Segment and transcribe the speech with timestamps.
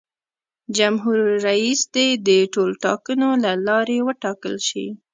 [0.77, 4.87] جمهور رئیس دې د ټولټاکنو له لارې وټاکل شي.